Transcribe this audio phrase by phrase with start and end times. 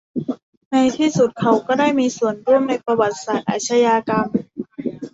[0.71, 4.27] ในที่สุดเขาก็ได้มีส่วนร่วมในประวัติศาสตร์อาชญากรรม